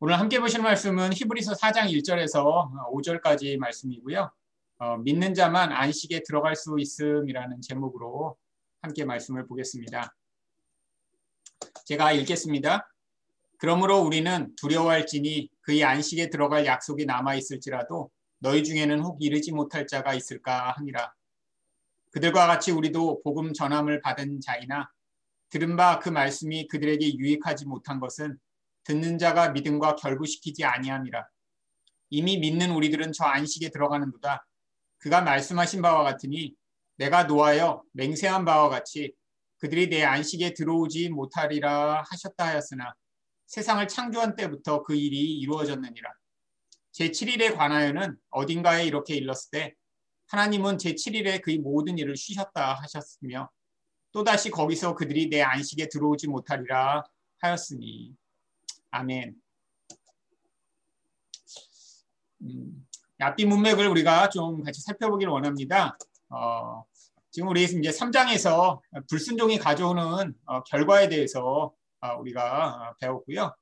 오늘 0.00 0.16
함께 0.16 0.38
보실 0.38 0.62
말씀은 0.62 1.12
히브리서 1.12 1.54
4장 1.54 1.90
1절에서 1.90 2.70
5절까지 2.92 3.58
말씀이고요. 3.58 4.30
어, 4.78 4.96
믿는 4.98 5.34
자만 5.34 5.72
안식에 5.72 6.22
들어갈 6.22 6.54
수 6.54 6.76
있음이라는 6.78 7.60
제목으로 7.62 8.36
함께 8.80 9.04
말씀을 9.04 9.48
보겠습니다. 9.48 10.14
제가 11.84 12.12
읽겠습니다. 12.12 12.88
그러므로 13.56 13.98
우리는 13.98 14.54
두려워할지니 14.54 15.50
그의 15.62 15.82
안식에 15.82 16.30
들어갈 16.30 16.64
약속이 16.64 17.04
남아 17.04 17.34
있을지라도 17.34 18.08
너희 18.38 18.62
중에는 18.62 19.00
혹 19.00 19.20
이르지 19.20 19.50
못할 19.50 19.88
자가 19.88 20.14
있을까 20.14 20.74
하니라. 20.76 21.12
그들과 22.12 22.46
같이 22.46 22.70
우리도 22.70 23.22
복음 23.24 23.52
전함을 23.52 24.00
받은 24.02 24.42
자이나 24.42 24.92
들은 25.50 25.74
바 25.76 25.98
그 25.98 26.08
말씀이 26.08 26.68
그들에게 26.68 27.18
유익하지 27.18 27.66
못한 27.66 27.98
것은 27.98 28.38
듣는 28.88 29.18
자가 29.18 29.50
믿음과 29.50 29.96
결부시키지 29.96 30.64
아니함이라. 30.64 31.28
이미 32.08 32.38
믿는 32.38 32.70
우리들은 32.70 33.12
저 33.12 33.24
안식에 33.24 33.68
들어가는도다. 33.68 34.46
그가 34.96 35.20
말씀하신 35.20 35.82
바와 35.82 36.04
같으니 36.04 36.54
내가 36.96 37.24
노하여 37.24 37.82
맹세한 37.92 38.46
바와 38.46 38.70
같이 38.70 39.12
그들이 39.58 39.90
내 39.90 40.04
안식에 40.04 40.54
들어오지 40.54 41.10
못하리라 41.10 42.02
하셨다 42.08 42.46
하였으나 42.46 42.94
세상을 43.46 43.86
창조한 43.88 44.36
때부터 44.36 44.82
그 44.82 44.94
일이 44.94 45.38
이루어졌느니라. 45.38 46.10
제7일에 46.92 47.56
관하여는 47.56 48.16
어딘가에 48.30 48.86
이렇게 48.86 49.14
일렀을 49.14 49.50
때 49.50 49.74
하나님은 50.28 50.78
제7일에 50.78 51.42
그의 51.42 51.58
모든 51.58 51.98
일을 51.98 52.16
쉬셨다 52.16 52.74
하셨으며 52.74 53.50
또다시 54.12 54.50
거기서 54.50 54.94
그들이 54.94 55.28
내 55.28 55.42
안식에 55.42 55.90
들어오지 55.90 56.28
못하리라 56.28 57.04
하였으니 57.40 58.16
아멘. 58.90 59.34
음, 62.42 62.86
앞뒤 63.20 63.44
문맥을 63.44 63.86
우리가 63.88 64.28
좀 64.28 64.62
같이 64.62 64.80
살펴보기를 64.82 65.32
원합니다. 65.32 65.96
어, 66.30 66.84
지금 67.30 67.48
우리 67.48 67.64
이제 67.64 67.90
3장에서 67.90 68.80
불순종이 69.08 69.58
가져오는 69.58 70.34
어, 70.46 70.62
결과에 70.64 71.08
대해서 71.08 71.72
어, 72.00 72.14
우리가 72.18 72.94
배웠고요. 73.00 73.54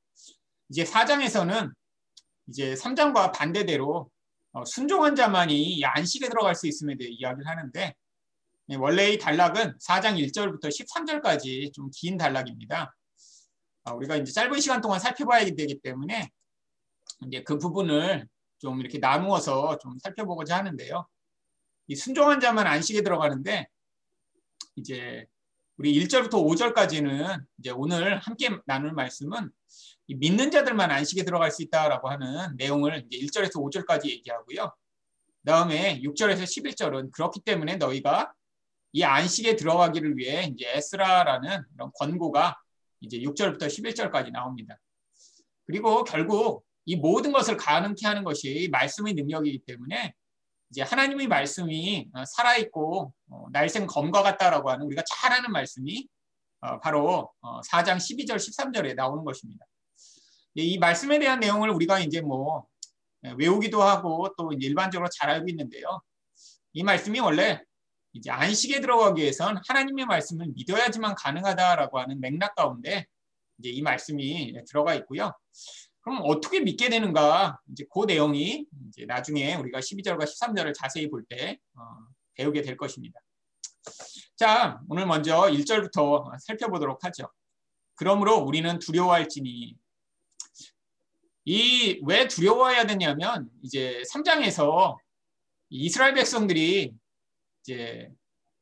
이제 0.68 0.84
4장에서는 0.84 1.72
이제 2.48 2.74
3장과 2.74 3.32
반대대로 3.32 4.10
어, 4.52 4.64
순종한 4.64 5.16
자만이 5.16 5.82
안식에 5.84 6.28
들어갈 6.28 6.54
수 6.54 6.66
있음에 6.66 6.96
대해 6.96 7.10
이야기를 7.10 7.46
하는데 7.46 7.94
예, 8.68 8.74
원래 8.74 9.10
이 9.10 9.18
단락은 9.18 9.78
4장 9.78 10.18
1절부터 10.18 10.64
13절까지 10.64 11.72
좀 11.72 11.88
긴 11.94 12.16
단락입니다. 12.16 12.94
어, 13.86 13.94
우리가 13.94 14.16
이제 14.16 14.32
짧은 14.32 14.60
시간 14.60 14.80
동안 14.80 14.98
살펴봐야 14.98 15.44
되기 15.44 15.80
때문에 15.80 16.30
이제 17.26 17.42
그 17.44 17.56
부분을 17.58 18.26
좀 18.58 18.80
이렇게 18.80 18.98
나누어서 18.98 19.78
좀 19.78 19.98
살펴보고자 20.02 20.56
하는데요. 20.56 21.06
이 21.86 21.94
순종한 21.94 22.40
자만 22.40 22.66
안식에 22.66 23.02
들어가는데 23.02 23.68
이제 24.74 25.26
우리 25.76 25.92
1절부터 26.00 26.32
5절까지는 26.32 27.44
이제 27.58 27.70
오늘 27.70 28.18
함께 28.18 28.50
나눌 28.66 28.92
말씀은 28.92 29.50
믿는 30.08 30.50
자들만 30.50 30.90
안식에 30.90 31.24
들어갈 31.24 31.50
수 31.52 31.62
있다라고 31.62 32.08
하는 32.08 32.56
내용을 32.56 33.06
이제 33.08 33.24
1절에서 33.24 33.62
5절까지 33.62 34.08
얘기하고요. 34.08 34.74
그다음에 35.44 36.00
6절에서 36.02 36.42
11절은 36.42 37.12
그렇기 37.12 37.40
때문에 37.40 37.76
너희가 37.76 38.32
이 38.92 39.04
안식에 39.04 39.54
들어가기를 39.56 40.16
위해 40.16 40.50
이제 40.52 40.68
에스라라는 40.74 41.62
그런 41.72 41.90
권고가 41.94 42.56
이제 43.00 43.18
6절부터 43.18 43.62
11절까지 43.62 44.32
나옵니다. 44.32 44.78
그리고 45.66 46.04
결국 46.04 46.64
이 46.84 46.96
모든 46.96 47.32
것을 47.32 47.56
가능케 47.56 48.06
하는 48.06 48.24
것이 48.24 48.68
말씀의 48.70 49.14
능력이기 49.14 49.64
때문에 49.66 50.14
이제 50.70 50.82
하나님의 50.82 51.26
말씀이 51.28 52.08
어, 52.12 52.24
살아있고 52.24 53.12
어, 53.30 53.46
날생 53.52 53.86
검과 53.86 54.22
같다라고 54.22 54.70
하는 54.70 54.86
우리가 54.86 55.02
잘 55.06 55.32
아는 55.32 55.50
말씀이 55.52 56.08
어, 56.60 56.80
바로 56.80 57.30
4장 57.70 57.96
12절 57.96 58.36
13절에 58.36 58.94
나오는 58.94 59.24
것입니다. 59.24 59.64
이 60.54 60.78
말씀에 60.78 61.18
대한 61.18 61.38
내용을 61.38 61.70
우리가 61.70 62.00
이제 62.00 62.20
뭐 62.20 62.66
예, 63.24 63.34
외우기도 63.36 63.82
하고 63.82 64.28
또 64.36 64.52
일반적으로 64.58 65.08
잘 65.10 65.30
알고 65.30 65.48
있는데요. 65.48 66.00
이 66.72 66.82
말씀이 66.82 67.20
원래 67.20 67.62
이제 68.16 68.30
안식에 68.30 68.80
들어가기 68.80 69.20
위해선 69.20 69.58
하나님의 69.66 70.06
말씀을 70.06 70.48
믿어야지만 70.54 71.14
가능하다라고 71.16 71.98
하는 71.98 72.20
맥락 72.20 72.54
가운데 72.54 73.06
이제 73.58 73.70
이 73.70 73.82
말씀이 73.82 74.54
들어가 74.66 74.94
있고요. 74.96 75.32
그럼 76.00 76.20
어떻게 76.24 76.60
믿게 76.60 76.88
되는가? 76.88 77.60
이제 77.72 77.84
그 77.92 78.04
내용이 78.04 78.66
이제 78.88 79.04
나중에 79.06 79.54
우리가 79.56 79.80
12절과 79.80 80.22
13절을 80.22 80.72
자세히 80.74 81.10
볼때 81.10 81.58
어, 81.74 81.80
배우게 82.34 82.62
될 82.62 82.76
것입니다. 82.76 83.20
자, 84.36 84.80
오늘 84.88 85.06
먼저 85.06 85.42
1절부터 85.42 86.38
살펴보도록 86.40 87.04
하죠. 87.04 87.30
그러므로 87.96 88.36
우리는 88.36 88.78
두려워할지니 88.78 89.76
이 91.46 92.00
왜 92.04 92.26
두려워해야 92.28 92.86
되냐면 92.86 93.48
이제 93.62 94.02
3장에서 94.12 94.96
이스라엘 95.70 96.14
백성들이 96.14 96.92
이제 97.66 98.08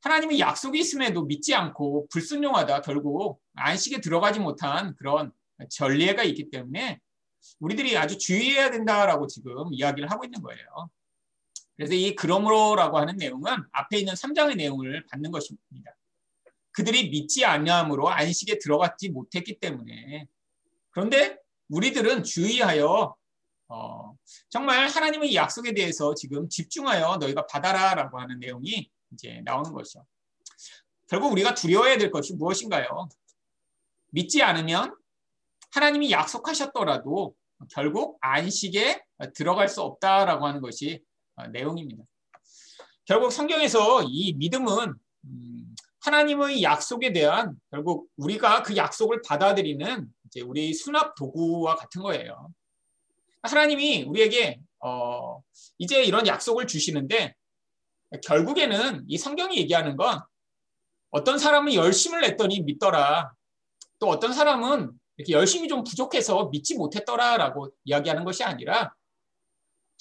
하나님의 0.00 0.40
약속이 0.40 0.80
있음에도 0.80 1.24
믿지 1.24 1.54
않고 1.54 2.08
불순종하다 2.10 2.80
결국 2.80 3.40
안식에 3.54 4.00
들어가지 4.00 4.40
못한 4.40 4.94
그런 4.96 5.30
전례가 5.70 6.24
있기 6.24 6.50
때문에 6.50 7.00
우리들이 7.60 7.96
아주 7.96 8.16
주의해야 8.16 8.70
된다라고 8.70 9.26
지금 9.26 9.72
이야기를 9.72 10.10
하고 10.10 10.24
있는 10.24 10.40
거예요. 10.40 10.90
그래서 11.76 11.92
이 11.94 12.14
그러므로라고 12.14 12.98
하는 12.98 13.16
내용은 13.16 13.52
앞에 13.72 13.98
있는 13.98 14.14
3장의 14.14 14.56
내용을 14.56 15.06
받는 15.10 15.30
것입니다. 15.30 15.96
그들이 16.72 17.10
믿지 17.10 17.44
않냐함으로 17.44 18.08
안식에 18.08 18.58
들어갔지 18.58 19.10
못했기 19.10 19.58
때문에 19.58 20.26
그런데 20.90 21.36
우리들은 21.68 22.24
주의하여 22.24 23.14
어, 23.68 24.14
정말 24.48 24.86
하나님의 24.86 25.34
약속에 25.34 25.72
대해서 25.72 26.14
지금 26.14 26.48
집중하여 26.48 27.16
너희가 27.18 27.46
받아라라고 27.46 28.20
하는 28.20 28.38
내용이 28.38 28.90
이제 29.14 29.40
나오는 29.44 29.72
것이죠. 29.72 30.04
결국 31.08 31.32
우리가 31.32 31.54
두려워해야 31.54 31.98
될 31.98 32.10
것이 32.10 32.34
무엇인가요? 32.34 33.08
믿지 34.10 34.42
않으면 34.42 34.96
하나님이 35.72 36.10
약속하셨더라도 36.10 37.34
결국 37.70 38.18
안식에 38.20 39.02
들어갈 39.34 39.68
수 39.68 39.82
없다라고 39.82 40.46
하는 40.46 40.60
것이 40.60 41.02
어, 41.36 41.46
내용입니다. 41.48 42.04
결국 43.04 43.32
성경에서 43.32 44.04
이 44.04 44.34
믿음은 44.34 44.94
음, 45.24 45.74
하나님의 46.00 46.62
약속에 46.62 47.12
대한 47.12 47.58
결국 47.70 48.08
우리가 48.16 48.62
그 48.62 48.76
약속을 48.76 49.22
받아들이는 49.26 50.06
이제 50.26 50.40
우리 50.42 50.72
수납 50.74 51.14
도구와 51.14 51.76
같은 51.76 52.02
거예요. 52.02 52.52
하나님이 53.42 54.04
우리에게 54.04 54.60
어 54.80 55.42
이제 55.78 56.02
이런 56.02 56.26
약속을 56.26 56.66
주시는데 56.66 57.34
결국에는 58.22 59.04
이 59.08 59.18
성경이 59.18 59.56
얘기하는 59.58 59.96
건 59.96 60.20
어떤 61.10 61.38
사람은 61.38 61.74
열심을 61.74 62.20
냈더니 62.22 62.60
믿더라. 62.62 63.32
또 63.98 64.08
어떤 64.08 64.32
사람은 64.32 64.90
이렇게 65.16 65.32
열심히 65.32 65.68
좀 65.68 65.84
부족해서 65.84 66.48
믿지 66.50 66.74
못했더라라고 66.74 67.70
이야기하는 67.84 68.24
것이 68.24 68.42
아니라 68.42 68.94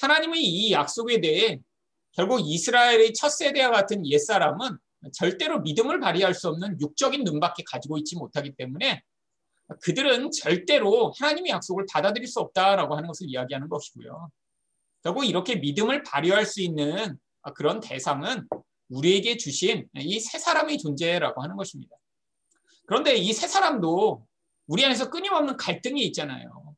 하나님의 0.01 0.44
이 0.44 0.72
약속에 0.72 1.22
대해 1.22 1.59
결국 2.12 2.41
이스라엘의 2.41 3.13
첫 3.13 3.29
세대와 3.29 3.72
같은 3.72 4.06
옛사람은 4.06 4.78
절대로 5.13 5.59
믿음을 5.62 6.00
발휘할 6.00 6.34
수 6.34 6.47
없는 6.50 6.80
육적인 6.80 7.24
눈밖에 7.24 7.63
가지고 7.66 7.97
있지 7.97 8.16
못하기 8.16 8.56
때문에 8.56 9.01
그들은 9.81 10.31
절대로 10.31 11.13
하나님의 11.18 11.51
약속을 11.51 11.85
받아들일 11.91 12.28
수 12.28 12.40
없다라고 12.40 12.95
하는 12.95 13.07
것을 13.07 13.28
이야기하는 13.30 13.69
것이고요. 13.69 14.30
결국 15.04 15.25
이렇게 15.25 15.56
믿음을 15.56 16.04
발휘할 16.04 16.45
수 16.45 16.62
있는 16.62 17.18
그런 17.51 17.80
대상은 17.80 18.48
우리에게 18.90 19.38
주신 19.38 19.88
이 19.95 20.19
세 20.19 20.38
사람의 20.40 20.78
존재라고 20.78 21.42
하는 21.42 21.56
것입니다. 21.56 21.95
그런데 22.86 23.16
이 23.16 23.34
세 23.34 23.48
사람도 23.48 24.25
우리 24.68 24.86
안에서 24.86 25.10
끊임없는 25.10 25.57
갈등이 25.57 26.01
있잖아요. 26.06 26.75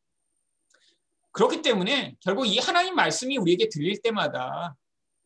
그렇기 1.32 1.62
때문에 1.62 2.16
결국 2.22 2.46
이 2.48 2.58
하나님 2.60 2.96
말씀이 2.96 3.38
우리에게 3.38 3.70
들릴 3.70 4.02
때마다 4.02 4.76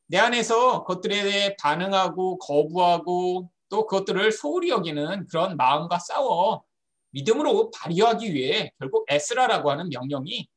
내 0.07 0.17
안에서 0.17 0.83
그것들에 0.83 1.23
대해 1.23 1.55
반응하고 1.57 2.39
거부하고 2.39 3.51
또 3.69 3.85
그것들을 3.85 4.31
소홀히 4.31 4.69
여기는 4.69 5.27
그런 5.27 5.55
마음과 5.55 5.99
싸워 5.99 6.63
믿음으로 7.11 7.69
발휘하기 7.71 8.33
위해 8.33 8.71
결국 8.79 9.05
에스라라고 9.07 9.69
하는 9.69 9.89
명령이 9.89 10.47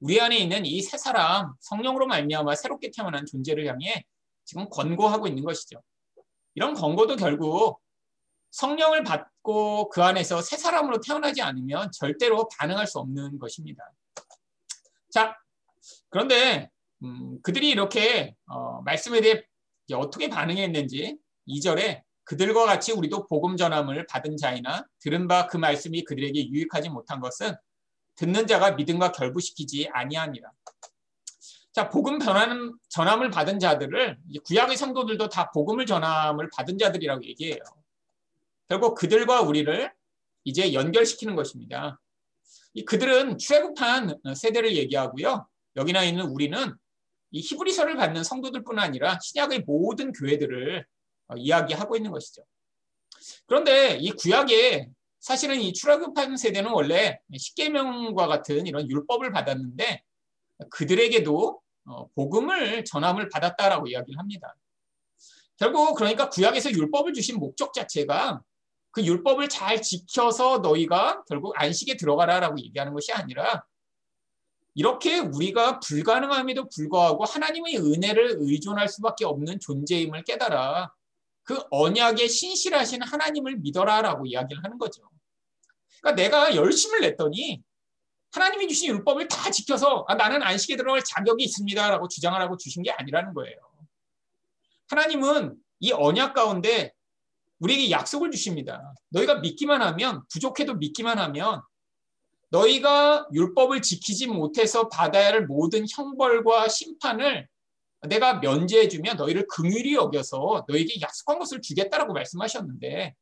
우리 0.00 0.20
안에 0.20 0.38
있는 0.38 0.64
이 0.66 0.80
세 0.80 0.96
사람 0.96 1.52
성령으로 1.60 2.06
말미암아 2.06 2.54
새롭게 2.56 2.90
태어난 2.90 3.26
존재를 3.26 3.66
향해 3.66 4.04
지금 4.44 4.68
권고하고 4.68 5.26
있는 5.26 5.44
것이죠. 5.44 5.82
이런 6.54 6.74
권고도 6.74 7.16
결국 7.16 7.80
성령을 8.50 9.02
받고 9.04 9.88
그 9.88 10.02
안에서 10.02 10.42
새 10.42 10.56
사람으로 10.56 11.00
태어나지 11.00 11.40
않으면 11.40 11.90
절대로 11.92 12.48
반응할 12.58 12.86
수 12.86 12.98
없는 12.98 13.38
것입니다. 13.38 13.82
자, 15.10 15.36
그런데 16.10 16.70
음, 17.02 17.40
그들이 17.42 17.70
이렇게 17.70 18.34
어, 18.46 18.82
말씀에 18.82 19.20
대해 19.20 19.42
어떻게 19.94 20.28
반응했는지 20.28 21.18
2절에 21.48 22.02
그들과 22.24 22.66
같이 22.66 22.92
우리도 22.92 23.26
복음 23.26 23.56
전함을 23.56 24.06
받은 24.06 24.36
자이나 24.36 24.86
들은 25.00 25.26
바 25.26 25.48
그 25.48 25.56
말씀이 25.56 26.04
그들에게 26.04 26.48
유익하지 26.48 26.88
못한 26.90 27.20
것은 27.20 27.54
듣는 28.14 28.46
자가 28.46 28.72
믿음과 28.72 29.12
결부시키지 29.12 29.88
아니하니라. 29.92 30.50
자, 31.72 31.88
복음 31.88 32.18
전함, 32.18 32.78
전함을 32.90 33.30
받은 33.30 33.58
자들을 33.58 34.18
구약의 34.44 34.76
성도들도 34.76 35.30
다 35.30 35.50
복음을 35.50 35.86
전함을 35.86 36.50
받은 36.54 36.76
자들이라고 36.76 37.24
얘기해요. 37.24 37.58
결국 38.68 38.94
그들과 38.94 39.40
우리를 39.40 39.90
이제 40.44 40.74
연결시키는 40.74 41.34
것입니다. 41.34 41.98
이 42.74 42.84
그들은 42.84 43.38
출애굽한 43.38 44.20
세대를 44.34 44.76
얘기하고요. 44.76 45.46
여기나 45.76 46.04
있는 46.04 46.26
우리는 46.26 46.74
이 47.30 47.40
히브리서를 47.40 47.96
받는 47.96 48.22
성도들뿐 48.22 48.78
아니라 48.78 49.18
신약의 49.22 49.60
모든 49.60 50.12
교회들을 50.12 50.84
어, 51.28 51.34
이야기하고 51.36 51.96
있는 51.96 52.10
것이죠. 52.10 52.44
그런데 53.46 53.96
이 53.96 54.10
구약에 54.10 54.90
사실은 55.20 55.60
이 55.60 55.72
출애굽한 55.72 56.36
세대는 56.36 56.70
원래 56.70 57.18
십계명과 57.34 58.26
같은 58.26 58.66
이런 58.66 58.90
율법을 58.90 59.32
받았는데 59.32 60.02
그들에게도 60.70 61.48
어, 61.48 61.61
복음을 62.14 62.84
전함을 62.84 63.28
받았다라고 63.28 63.88
이야기를 63.88 64.18
합니다. 64.18 64.54
결국 65.56 65.94
그러니까 65.94 66.28
구약에서 66.28 66.70
율법을 66.70 67.12
주신 67.12 67.38
목적 67.38 67.72
자체가 67.72 68.40
그 68.90 69.04
율법을 69.04 69.48
잘 69.48 69.80
지켜서 69.80 70.58
너희가 70.58 71.24
결국 71.28 71.54
안식에 71.56 71.96
들어가라라고 71.96 72.58
얘기하는 72.60 72.92
것이 72.92 73.12
아니라 73.12 73.64
이렇게 74.74 75.18
우리가 75.18 75.80
불가능함에도 75.80 76.68
불구하고 76.68 77.24
하나님의 77.24 77.78
은혜를 77.78 78.36
의존할 78.38 78.88
수밖에 78.88 79.24
없는 79.24 79.60
존재임을 79.60 80.24
깨달아 80.24 80.92
그 81.44 81.62
언약에 81.70 82.28
신실하신 82.28 83.02
하나님을 83.02 83.56
믿어라라고 83.58 84.26
이야기를 84.26 84.64
하는 84.64 84.78
거죠. 84.78 85.02
그러니까 86.00 86.22
내가 86.22 86.54
열심을 86.54 87.00
냈더니 87.00 87.62
하나님이 88.32 88.66
주신 88.68 88.94
율법을 88.94 89.28
다 89.28 89.50
지켜서 89.50 90.04
아, 90.08 90.14
나는 90.14 90.42
안식에 90.42 90.76
들어갈 90.76 91.02
자격이 91.04 91.44
있습니다라고 91.44 92.08
주장을 92.08 92.40
하고 92.40 92.56
주신 92.56 92.82
게 92.82 92.90
아니라는 92.90 93.34
거예요. 93.34 93.56
하나님은 94.88 95.56
이 95.80 95.92
언약 95.92 96.34
가운데 96.34 96.92
우리에게 97.60 97.90
약속을 97.90 98.30
주십니다. 98.30 98.94
너희가 99.10 99.36
믿기만 99.36 99.82
하면 99.82 100.22
부족해도 100.32 100.74
믿기만 100.74 101.18
하면 101.18 101.62
너희가 102.50 103.28
율법을 103.32 103.82
지키지 103.82 104.26
못해서 104.26 104.88
받아야 104.88 105.28
할 105.28 105.46
모든 105.46 105.86
형벌과 105.88 106.68
심판을 106.68 107.48
내가 108.08 108.40
면제해 108.40 108.88
주면 108.88 109.16
너희를 109.16 109.46
긍휼히 109.46 109.94
여겨서 109.94 110.64
너에게 110.68 111.00
약속한 111.00 111.38
것을 111.38 111.60
주겠다라고 111.60 112.12
말씀하셨는데 112.12 113.14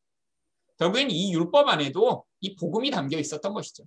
결국엔 0.78 1.10
이 1.10 1.34
율법 1.34 1.68
안에도 1.68 2.24
이 2.40 2.56
복음이 2.56 2.90
담겨 2.90 3.18
있었던 3.18 3.52
것이죠. 3.52 3.84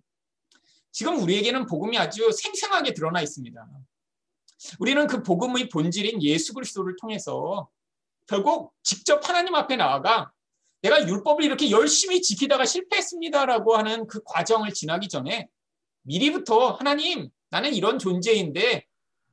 지금 0.93 1.19
우리에게는 1.19 1.65
복음이 1.65 1.97
아주 1.97 2.31
생생하게 2.31 2.93
드러나 2.93 3.19
있습니다. 3.19 3.67
우리는 4.79 5.07
그 5.07 5.23
복음의 5.23 5.67
본질인 5.69 6.21
예수 6.21 6.53
그리스도를 6.53 6.95
통해서 7.01 7.67
결국 8.27 8.73
직접 8.83 9.27
하나님 9.27 9.55
앞에 9.55 9.75
나아가 9.75 10.31
내가 10.81 11.05
율법을 11.07 11.43
이렇게 11.43 11.71
열심히 11.71 12.21
지키다가 12.21 12.65
실패했습니다라고 12.65 13.75
하는 13.75 14.05
그 14.05 14.21
과정을 14.23 14.71
지나기 14.71 15.09
전에 15.09 15.47
미리부터 16.03 16.73
하나님 16.73 17.29
나는 17.49 17.73
이런 17.73 17.97
존재인데 17.97 18.85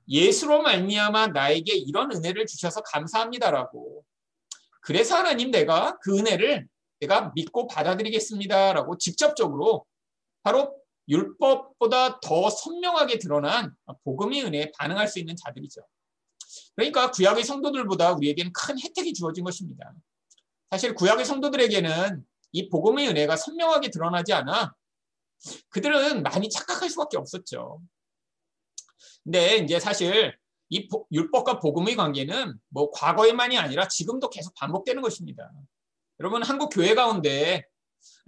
예수로 0.09 0.63
말미암아 0.63 1.29
나에게 1.29 1.75
이런 1.75 2.11
은혜를 2.11 2.47
주셔서 2.47 2.81
감사합니다라고 2.81 4.03
그래서 4.81 5.17
하나님 5.19 5.51
내가 5.51 5.99
그 6.01 6.19
은혜를 6.19 6.67
내가 7.01 7.33
믿고 7.35 7.67
받아들이겠습니다라고 7.67 8.97
직접적으로 8.97 9.85
바로 10.43 10.80
율법보다 11.11 12.21
더 12.21 12.49
선명하게 12.49 13.19
드러난 13.19 13.75
복음의 14.05 14.45
은혜에 14.45 14.73
반응할 14.79 15.09
수 15.09 15.19
있는 15.19 15.35
자들이죠. 15.37 15.83
그러니까 16.77 17.11
구약의 17.11 17.45
성도들보다 17.45 18.13
우리에게는 18.13 18.53
큰 18.53 18.81
혜택이 18.81 19.13
주어진 19.13 19.45
것입니다. 19.45 19.93
사실 20.71 20.95
구약의 20.95 21.25
성도들에게는 21.25 22.25
이 22.53 22.69
복음의 22.69 23.09
은혜가 23.09 23.37
선명하게 23.37 23.91
드러나지 23.91 24.33
않아 24.33 24.75
그들은 25.71 26.23
많이 26.23 26.49
착각할 26.49 26.89
수밖에 26.89 27.17
없었죠. 27.17 27.83
근데 29.25 29.57
이제 29.59 29.79
사실 29.81 30.37
이 30.69 30.89
율법과 31.11 31.59
복음의 31.59 31.97
관계는 31.97 32.55
뭐 32.69 32.91
과거에만이 32.93 33.59
아니라 33.59 33.89
지금도 33.89 34.31
계속 34.31 34.55
반복되는 34.55 35.03
것입니다. 35.03 35.51
여러분 36.21 36.43
한국 36.43 36.69
교회 36.69 36.95
가운데 36.95 37.65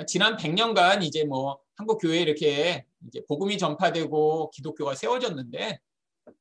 지난 0.07 0.37
100년간 0.37 1.03
이제 1.03 1.25
뭐 1.25 1.59
한국 1.77 1.99
교회에 1.99 2.21
이렇게 2.23 2.85
이제 3.09 3.25
복음이 3.29 3.59
전파되고 3.59 4.51
기독교가 4.51 4.95
세워졌는데 4.95 5.81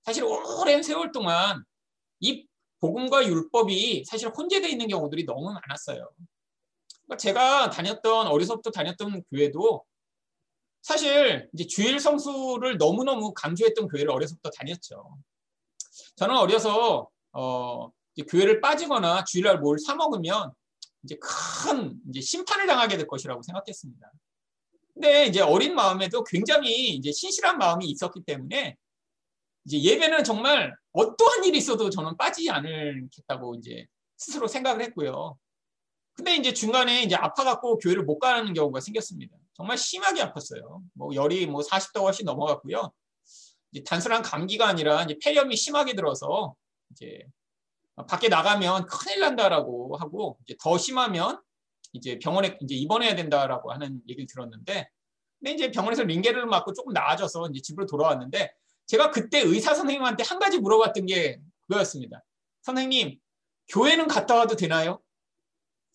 사실 0.04 0.24
오랜 0.24 0.84
세월 0.84 1.12
동안 1.12 1.64
이 2.20 2.46
복음과 2.80 3.26
율법이 3.28 4.06
사실 4.06 4.30
혼재되어 4.30 4.70
있는 4.70 4.88
경우들이 4.88 5.26
너무 5.26 5.54
많았어요. 5.54 6.10
그러니까 7.06 7.18
제가 7.18 7.70
다녔던 7.70 8.28
어려서부터 8.28 8.72
다녔던 8.72 9.24
교회도 9.32 9.86
사실 10.82 11.50
이제 11.54 11.68
주일 11.68 12.00
성수를 12.00 12.78
너무너무 12.78 13.34
강조했던 13.34 13.88
교회를 13.88 14.12
어려서부터 14.12 14.50
다녔죠. 14.50 15.18
저는 16.16 16.36
어려서 16.36 17.10
어 17.34 17.90
교회를 18.28 18.62
빠지거나 18.62 19.24
주일날 19.26 19.60
뭘 19.60 19.78
사 19.78 19.96
먹으면 19.96 20.52
이제 21.04 21.18
큰 21.22 22.00
이제 22.10 22.22
심판을 22.22 22.68
당하게 22.68 22.98
될 22.98 23.08
것이라고 23.08 23.42
생각했습니다. 23.42 24.12
근데 24.94 25.26
이제 25.26 25.42
어린 25.42 25.74
마음에도 25.74 26.24
굉장히 26.24 26.90
이제 26.90 27.12
신실한 27.12 27.58
마음이 27.58 27.86
있었기 27.88 28.24
때문에 28.24 28.76
이제 29.66 29.82
예배는 29.82 30.24
정말 30.24 30.76
어떠한 30.92 31.46
일이 31.46 31.58
있어도 31.58 31.90
저는 31.90 32.18
빠지지 32.18 32.50
않겠다고 32.50 33.56
이제 33.56 33.86
스스로 34.18 34.48
생각을 34.48 34.82
했고요. 34.84 35.38
근데 36.14 36.36
이제 36.36 36.54
중간에 36.54 37.04
이제 37.04 37.16
아파갖고 37.16 37.78
교회를 37.78 38.04
못 38.04 38.20
가는 38.20 38.54
경우가 38.54 38.80
생겼습니다. 38.82 39.36
정말 39.54 39.78
심하게 39.78 40.22
아팠어요. 40.22 40.82
뭐 40.94 41.16
열이 41.16 41.48
뭐 41.48 41.62
40도 41.62 42.02
훨씬 42.02 42.26
넘어갔고요. 42.26 42.92
단순한 43.86 44.22
감기가 44.22 44.68
아니라 44.68 45.04
이제 45.04 45.18
폐렴이 45.24 45.56
심하게 45.56 45.94
들어서 45.94 46.56
이제 46.92 47.26
밖에 48.08 48.30
나가면 48.30 48.86
큰일 48.88 49.20
난다라고 49.20 49.98
하고 49.98 50.38
이제 50.44 50.56
더 50.62 50.78
심하면 50.78 51.42
이제 51.94 52.20
병원에 52.20 52.58
이제 52.62 52.76
입원해야 52.76 53.16
된다라고 53.16 53.72
하는 53.72 54.02
얘기를 54.08 54.28
들었는데 54.28 54.90
근데 55.40 55.52
이제 55.54 55.72
병원에서 55.72 56.04
링게를 56.04 56.46
맞고 56.46 56.74
조금 56.74 56.94
나아져서 56.94 57.50
이제 57.52 57.62
집으로 57.62 57.86
돌아왔는데 57.86 58.54
제가 58.86 59.12
그때 59.12 59.40
의사 59.40 59.74
선생님한테 59.74 60.24
한 60.24 60.40
가지 60.40 60.60
물어봤던 60.60 61.06
게 61.06 61.40
그거였습니다. 61.62 62.24
선생님, 62.62 63.20
교회는 63.70 64.08
갔다 64.08 64.36
와도 64.36 64.56
되나요? 64.56 65.02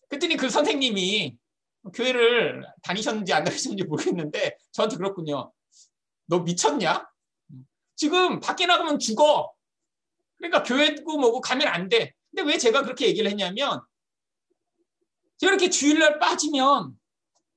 그랬더니 0.08 0.36
그 0.36 0.48
선생님이 0.48 1.36
교회를 1.94 2.66
다니셨는지 2.82 3.32
안 3.32 3.44
다니셨는지 3.44 3.84
모르겠는데 3.84 4.56
저한테 4.72 4.96
그렇군요. 4.96 5.52
너 6.26 6.40
미쳤냐? 6.40 7.08
지금 7.94 8.40
밖에 8.40 8.66
나가면 8.66 8.98
죽어. 8.98 9.52
그러니까 10.38 10.62
교회고 10.62 11.18
뭐고 11.18 11.40
가면 11.40 11.68
안 11.68 11.88
돼. 11.88 12.12
근데 12.34 12.50
왜 12.50 12.58
제가 12.58 12.82
그렇게 12.82 13.06
얘기를 13.06 13.30
했냐면 13.30 13.80
이렇게 15.40 15.70
주일날 15.70 16.18
빠지면 16.18 16.98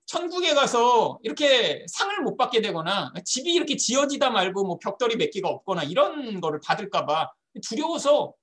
천국에 0.05 0.53
가서 0.53 1.19
이렇게 1.21 1.85
상을 1.87 2.21
못 2.23 2.35
받게 2.35 2.61
되거나 2.61 3.13
집이 3.23 3.53
이렇게 3.53 3.75
지어지다 3.75 4.31
말고 4.31 4.65
뭐 4.65 4.79
벽돌이 4.79 5.17
몇 5.17 5.29
개가 5.29 5.47
없거나 5.49 5.83
이런 5.83 6.41
거를 6.41 6.59
받을까봐 6.61 7.31
두려워서 7.63 8.33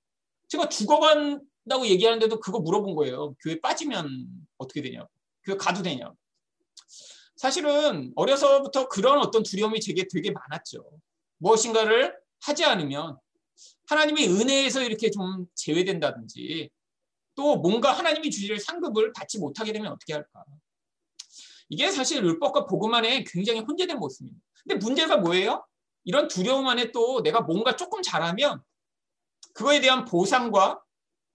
제가 0.47 0.69
죽어간다고 0.69 1.85
얘기하는데도 1.87 2.39
그거 2.39 2.59
물어본 2.59 2.95
거예요. 2.95 3.35
교회 3.43 3.59
빠지면 3.59 4.27
어떻게 4.57 4.81
되냐고. 4.81 5.09
교회 5.43 5.57
가도 5.57 5.83
되냐고. 5.83 6.15
사실은 7.35 8.13
어려서부터 8.15 8.87
그런 8.87 9.19
어떤 9.19 9.43
두려움이 9.43 9.81
제게 9.81 10.07
되게 10.09 10.31
많았죠. 10.31 10.83
무엇인가를 11.37 12.17
하지 12.41 12.65
않으면 12.65 13.17
하나님의 13.87 14.29
은혜에서 14.29 14.83
이렇게 14.83 15.09
좀 15.09 15.45
제외된다든지 15.55 16.69
또 17.35 17.57
뭔가 17.57 17.91
하나님이 17.91 18.31
주실 18.31 18.59
상급을 18.59 19.13
받지 19.13 19.37
못하게 19.39 19.71
되면 19.71 19.91
어떻게 19.91 20.13
할까. 20.13 20.43
이게 21.69 21.91
사실 21.91 22.23
율법과 22.23 22.65
복음 22.65 22.93
안에 22.93 23.23
굉장히 23.25 23.59
혼재된 23.59 23.97
모습입니다. 23.97 24.43
근데 24.63 24.75
문제가 24.83 25.17
뭐예요? 25.17 25.65
이런 26.03 26.27
두려움 26.27 26.67
안에 26.67 26.91
또 26.91 27.21
내가 27.21 27.41
뭔가 27.41 27.75
조금 27.75 28.01
잘하면 28.01 28.61
그거에 29.53 29.81
대한 29.81 30.05
보상과 30.05 30.81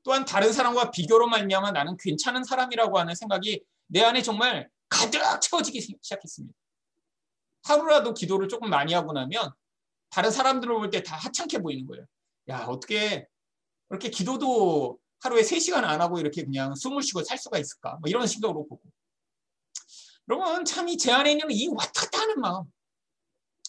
또한 0.02 0.24
다른 0.24 0.52
사람과 0.52 0.90
비교로 0.90 1.28
말미암아 1.28 1.72
나는 1.72 1.96
괜찮은 1.98 2.44
사람이라고 2.44 2.98
하는 2.98 3.14
생각이 3.14 3.62
내 3.86 4.02
안에 4.02 4.22
정말 4.22 4.68
가득 4.88 5.20
채워지기 5.40 5.80
시작했습니다. 5.80 6.54
하루라도 7.64 8.14
기도를 8.14 8.48
조금 8.48 8.70
많이 8.70 8.92
하고 8.94 9.12
나면 9.12 9.52
다른 10.12 10.30
사람들을 10.30 10.74
볼때 10.74 11.02
다 11.02 11.16
하찮게 11.16 11.58
보이는 11.58 11.86
거예요. 11.86 12.04
야, 12.50 12.66
어떻게 12.68 13.26
그렇게 13.88 14.10
기도도 14.10 14.98
하루에 15.20 15.42
3시간 15.42 15.84
안 15.84 16.00
하고 16.00 16.18
이렇게 16.20 16.44
그냥 16.44 16.74
숨을 16.74 17.02
쉬고 17.02 17.22
살 17.24 17.38
수가 17.38 17.58
있을까? 17.58 17.96
뭐 18.00 18.08
이런 18.10 18.26
식으로 18.26 18.52
보고. 18.52 18.80
여러분, 20.28 20.64
참 20.64 20.88
이 20.88 20.96
제 20.98 21.10
안에 21.12 21.32
있는 21.32 21.50
이 21.50 21.68
왔다 21.68 22.02
갔다 22.02 22.20
하는 22.20 22.40
마음. 22.40 22.64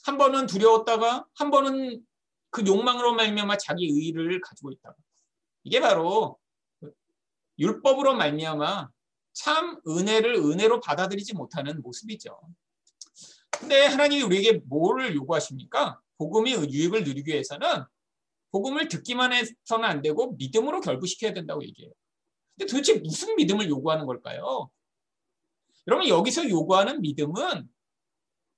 한 0.03 0.17
번은 0.17 0.47
두려웠다가, 0.47 1.25
한 1.35 1.49
번은 1.49 2.05
그 2.49 2.65
욕망으로 2.65 3.13
말미암아 3.15 3.57
자기 3.57 3.85
의의를 3.85 4.41
가지고 4.41 4.71
있다가. 4.71 4.95
이게 5.63 5.79
바로 5.79 6.37
율법으로 7.57 8.15
말미암아 8.15 8.89
참 9.33 9.79
은혜를 9.87 10.35
은혜로 10.35 10.81
받아들이지 10.81 11.35
못하는 11.35 11.81
모습이죠. 11.81 12.37
근데 13.51 13.85
하나님이 13.85 14.23
우리에게 14.23 14.61
뭐를 14.65 15.15
요구하십니까? 15.15 15.99
복음의 16.17 16.53
유익을 16.71 17.03
누리기 17.03 17.31
위해서는 17.31 17.67
복음을 18.51 18.87
듣기만 18.87 19.33
해서는 19.33 19.83
안 19.83 20.01
되고 20.01 20.33
믿음으로 20.33 20.81
결부시켜야 20.81 21.33
된다고 21.33 21.63
얘기해요. 21.63 21.91
근데 22.55 22.71
도대체 22.71 22.99
무슨 22.99 23.35
믿음을 23.35 23.67
요구하는 23.67 24.05
걸까요? 24.05 24.69
여러분 25.87 26.07
여기서 26.07 26.47
요구하는 26.49 27.01
믿음은 27.01 27.67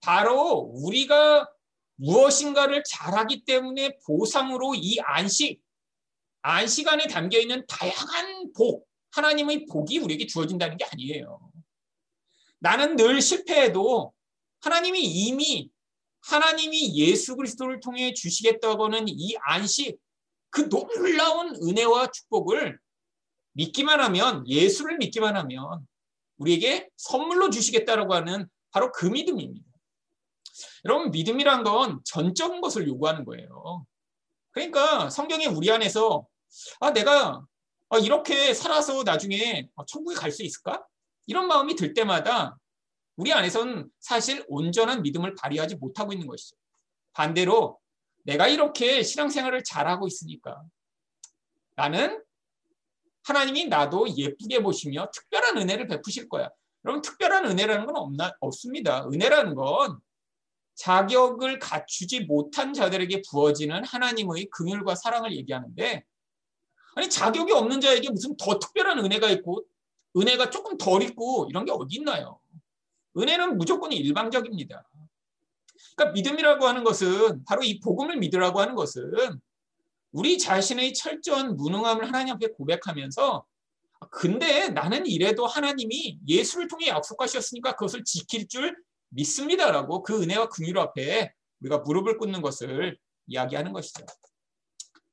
바로 0.02 0.58
우리가 0.74 1.50
무엇인가를 1.96 2.84
잘하기 2.86 3.46
때문에 3.46 3.98
보상으로 4.06 4.76
이 4.76 5.00
안식, 5.00 5.62
안식 6.42 6.88
안에 6.88 7.08
담겨 7.08 7.40
있는 7.40 7.66
다양한 7.68 8.52
복, 8.54 8.88
하나님의 9.12 9.66
복이 9.66 10.00
우리에게 10.00 10.28
주어진다는 10.28 10.78
게 10.78 10.86
아니에요. 10.86 11.40
나는 12.60 12.96
늘 12.96 13.22
실패해도 13.22 14.14
하나님이 14.62 15.02
이미 15.02 15.70
하나님이 16.25 16.98
예수 16.98 17.36
그리스도를 17.36 17.79
통해 17.79 18.13
주시겠다고는 18.13 19.05
이 19.08 19.36
안식, 19.41 20.00
그 20.50 20.70
놀라운 20.70 21.55
은혜와 21.55 22.12
축복을 22.12 22.79
믿기만 23.53 24.00
하면, 24.01 24.48
예수를 24.48 24.98
믿기만 24.98 25.36
하면 25.36 25.88
우리에게 26.38 26.89
선물로 26.98 27.50
주시겠다라고 27.50 28.13
하는 28.13 28.48
바로 28.72 28.91
그 28.91 29.05
믿음입니다. 29.05 29.65
여러분, 30.86 31.12
믿음이란 31.12 31.63
건 31.63 32.01
전적인 32.05 32.62
것을 32.62 32.88
요구하는 32.88 33.24
거예요. 33.24 33.86
그러니까 34.51 35.10
성경에 35.10 35.46
우리 35.46 35.70
안에서 35.70 36.25
아, 36.79 36.91
내가 36.91 37.46
아, 37.89 37.98
이렇게 37.98 38.53
살아서 38.53 39.03
나중에 39.03 39.67
천국에 39.88 40.15
갈 40.15 40.32
수 40.32 40.44
있을까? 40.44 40.86
이런 41.27 41.48
마음이 41.48 41.75
들 41.75 41.94
때마다 41.94 42.58
우리 43.18 43.32
안에서는 43.32 43.90
사실 44.00 44.44
온전한 44.48 45.02
믿음을 45.02 45.36
발휘하지 45.36 45.76
못하고 45.76 46.14
있는 46.14 46.28
것이죠. 46.28 46.58
반대로 47.14 47.80
내가 48.24 48.48
이렇게 48.48 49.04
신앙생활을 49.04 49.64
잘하고 49.64 50.08
있으니까 50.08 50.62
나는 51.76 52.22
하나님이 53.24 53.68
나도 53.68 54.08
예쁘게 54.16 54.62
보시며 54.62 55.10
특별한 55.14 55.58
은혜를 55.58 55.88
베푸실 55.88 56.30
거야. 56.30 56.50
여러분 56.84 57.02
특별한 57.02 57.46
은혜라는 57.46 57.86
건 57.86 57.96
없나, 57.98 58.34
없습니다. 58.40 59.06
은혜라는 59.08 59.56
건 59.56 60.00
자격을 60.76 61.60
갖추지 61.60 62.22
못한 62.22 62.74
자들에게 62.74 63.24
부어지는 63.30 63.84
하나님의 63.86 64.48
긍휼과 64.52 64.96
사랑을 64.96 65.34
얘기하는데 65.36 66.04
아니 66.96 67.10
자격이 67.10 67.52
없는 67.54 67.82
자에게 67.82 68.10
무슨 68.10 68.36
더 68.38 68.60
특별한 68.60 69.00
은혜가 69.00 69.30
있고 69.32 69.66
은혜가 70.18 70.50
조금 70.50 70.78
덜 70.78 71.02
있고 71.04 71.48
이런 71.50 71.66
게 71.66 71.72
어디 71.72 71.98
있나요? 71.98 72.40
은혜는 73.18 73.58
무조건 73.58 73.92
일방적입니다. 73.92 74.88
그러니까 75.96 76.14
믿음이라고 76.14 76.66
하는 76.66 76.84
것은 76.84 77.44
바로 77.46 77.64
이 77.64 77.80
복음을 77.80 78.18
믿으라고 78.18 78.60
하는 78.60 78.76
것은 78.76 79.40
우리 80.12 80.38
자신의 80.38 80.94
철저한 80.94 81.56
무능함을 81.56 82.08
하나님 82.08 82.36
앞에 82.36 82.48
고백하면서 82.48 83.46
근데 84.12 84.70
나는 84.70 85.06
이래도 85.06 85.46
하나님이 85.46 86.20
예수를 86.28 86.68
통해 86.68 86.88
약속하셨으니까 86.88 87.76
그것을 87.76 88.04
지킬 88.04 88.48
줄 88.48 88.76
믿습니다라고 89.10 90.04
그 90.04 90.22
은혜와 90.22 90.50
긍휼 90.50 90.78
앞에 90.78 91.34
우리가 91.62 91.80
무릎을 91.80 92.18
꿇는 92.18 92.42
것을 92.42 92.98
이야기하는 93.28 93.74
것이죠. 93.74 94.06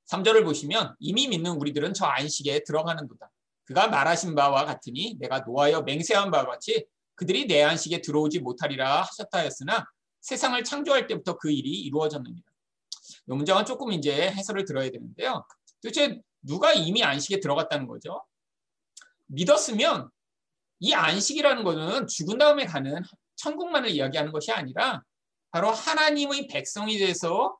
3절을 0.06 0.44
보시면 0.44 0.94
이미 0.98 1.28
믿는 1.28 1.52
우리들은 1.52 1.94
저 1.94 2.06
안식에 2.06 2.64
들어가는도다. 2.64 3.30
그가 3.64 3.88
말하신 3.88 4.34
바와 4.34 4.64
같으니 4.66 5.16
내가 5.18 5.40
노하여 5.40 5.82
맹세한 5.82 6.30
바와 6.30 6.46
같이 6.46 6.84
그들이 7.22 7.46
내 7.46 7.62
안식에 7.62 8.02
들어오지 8.02 8.40
못하리라 8.40 9.02
하셨다 9.02 9.38
했으나 9.38 9.86
세상을 10.22 10.62
창조할 10.64 11.06
때부터 11.06 11.38
그 11.38 11.52
일이 11.52 11.70
이루어졌느니라. 11.82 12.42
이 13.28 13.32
문장은 13.32 13.64
조금 13.64 13.92
이제 13.92 14.30
해설을 14.30 14.64
들어야 14.64 14.90
되는데요. 14.90 15.44
도대체 15.80 16.20
누가 16.42 16.72
이미 16.72 17.04
안식에 17.04 17.38
들어갔다는 17.38 17.86
거죠? 17.86 18.24
믿었으면 19.26 20.10
이 20.80 20.92
안식이라는 20.92 21.62
것은 21.62 22.08
죽은 22.08 22.38
다음에 22.38 22.66
가는 22.66 23.00
천국만을 23.36 23.90
이야기하는 23.90 24.32
것이 24.32 24.50
아니라 24.50 25.02
바로 25.52 25.70
하나님의 25.70 26.48
백성이 26.48 26.98
돼서 26.98 27.56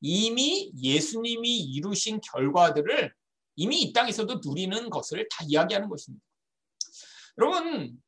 이미 0.00 0.72
예수님이 0.82 1.60
이루신 1.60 2.20
결과들을 2.32 3.12
이미 3.54 3.82
이 3.82 3.92
땅에서도 3.92 4.40
누리는 4.44 4.90
것을 4.90 5.28
다 5.30 5.44
이야기하는 5.46 5.88
것입니다. 5.88 6.24
여러분 7.38 8.02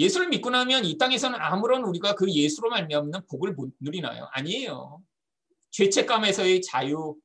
예수를 0.00 0.28
믿고 0.28 0.48
나면 0.48 0.86
이 0.86 0.96
땅에서는 0.96 1.38
아무런 1.38 1.84
우리가 1.84 2.14
그 2.14 2.30
예수로 2.32 2.70
말미암는 2.70 3.26
복을 3.30 3.52
못 3.52 3.70
누리나요? 3.80 4.28
아니에요. 4.32 5.02
죄책감에서의 5.72 6.62
자유, 6.62 7.16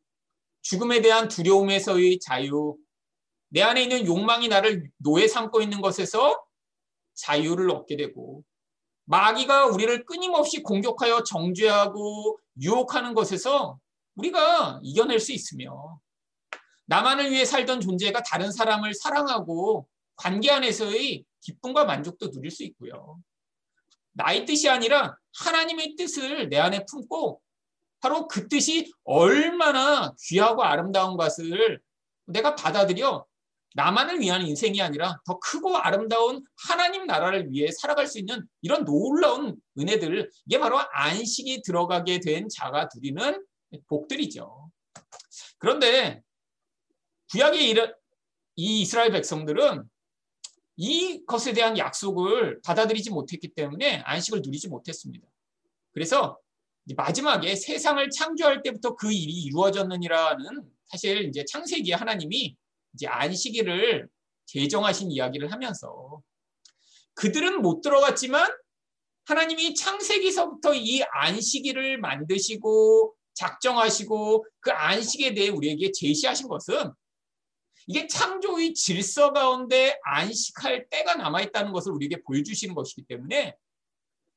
죽음에 0.62 1.01
대한 1.01 1.29
두려움에서의 1.29 2.20
자유, 2.20 2.75
내 3.48 3.62
안에 3.62 3.84
있는 3.84 4.05
욕망이 4.05 4.50
나를 4.50 4.89
노예 4.98 5.25
삼고 5.25 5.62
있는 5.62 5.79
것에서 5.79 6.44
자유를 7.13 7.72
얻게 7.72 7.96
되고 7.96 8.44
마귀가 9.05 9.67
우리를 9.67 10.03
끊임없이 10.03 10.62
공격하여 10.62 11.24
정죄하고 11.24 12.38
유혹하는 12.62 13.13
것에서 13.13 13.79
우리가 14.15 14.82
이겨낼 14.84 15.22
수 15.22 15.32
있으며 15.32 16.01
나만을 16.88 17.32
위해 17.32 17.46
살던 17.46 17.79
존재가 17.79 18.24
다른 18.24 18.51
사람을 18.51 18.94
사랑하고 18.96 19.88
관계 20.17 20.51
안에서의 20.51 21.24
기쁨과 21.46 21.86
만족도 21.86 22.32
누릴 22.32 22.52
수 22.52 22.64
있고요. 22.64 23.20
나의 24.14 24.46
뜻이 24.46 24.70
아니라 24.70 25.16
하나님의 25.40 25.96
뜻을 25.96 26.50
내 26.50 26.58
안에 26.58 26.86
품고 26.90 27.42
바로 28.00 28.28
그 28.28 28.48
뜻이 28.48 28.92
얼마나 29.04 30.14
귀하고 30.28 30.64
아름다운 30.64 31.18
것을 31.18 31.80
내가 32.25 32.56
받아들여 32.56 33.25
나만을 33.75 34.22
위한 34.22 34.42
인생이 34.48 34.82
아니라 34.82 35.20
더 35.25 35.38
크고 35.40 35.75
아름다운 35.75 36.42
하나님 36.68 37.06
나라를 37.06 37.52
위해 37.52 37.70
살아갈 37.72 38.08
수 38.08 38.20
있는 38.20 38.48
이런 38.62 38.86
놀라운 38.86 39.58
은혜들 39.78 40.30
이게 40.46 40.60
바로 40.60 40.80
안식이 40.80 41.62
들어가게 41.64 42.22
된 42.22 42.48
자가 42.48 42.88
누리는 42.96 43.46
복들이죠. 43.88 44.72
그런데 45.58 46.22
구약의 47.32 47.72
이 48.56 48.82
이스라엘 48.82 49.12
백성들은 49.12 49.84
이것에 50.77 51.53
대한 51.53 51.77
약속을 51.77 52.62
받아들이지 52.62 53.10
못했기 53.10 53.53
때문에 53.53 54.01
안식을 54.05 54.41
누리지 54.44 54.67
못했습니다. 54.67 55.27
그래서 55.94 56.39
마지막에 56.96 57.55
세상을 57.55 58.10
창조할 58.10 58.62
때부터 58.62 58.96
그 58.96 59.12
일이 59.12 59.44
이루어졌느니라는 59.44 60.63
사실 60.86 61.25
이제 61.29 61.44
창세기에 61.46 61.96
하나님이 61.96 62.55
이제 62.94 63.08
안식일을 63.08 64.08
제정하신 64.46 65.12
이야기를 65.12 65.51
하면서 65.51 66.22
그들은 67.15 67.62
못 67.62 67.82
들어갔지만 67.82 68.51
하나님이 69.25 69.74
창세기서부터 69.74 70.75
이 70.75 71.01
안식일을 71.01 71.98
만드시고 72.00 73.15
작정하시고 73.34 74.46
그 74.60 74.72
안식에 74.72 75.34
대해 75.34 75.50
우리에게 75.50 75.91
제시하신 75.91 76.48
것은 76.48 76.91
이게 77.88 78.08
창조의 78.08 78.74
질서 78.74 79.32
가운데 79.32 80.00
안식할 80.04 80.89
때가 80.89 81.15
남아있다는 81.15 81.72
것을 81.72 81.92
우리에게 81.92 82.22
보여주시는 82.24 82.74
것이기 82.74 83.04
때문에 83.04 83.56